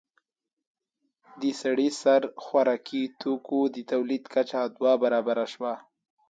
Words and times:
د 1.41 1.43
سړي 1.61 1.89
سر 2.01 2.21
خوراکي 2.43 3.03
توکو 3.21 3.59
د 3.75 3.77
تولید 3.91 4.23
کچه 4.33 4.61
دوه 4.77 4.93
برابره 5.03 5.45
شوه 5.53 5.73